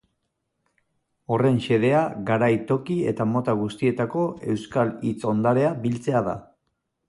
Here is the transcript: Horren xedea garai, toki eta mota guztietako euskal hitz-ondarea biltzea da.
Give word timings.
Horren 1.35 1.59
xedea 1.65 1.99
garai, 2.31 2.49
toki 2.73 2.97
eta 3.13 3.29
mota 3.35 3.57
guztietako 3.61 4.27
euskal 4.57 4.97
hitz-ondarea 5.11 5.79
biltzea 5.87 6.27
da. 6.31 6.39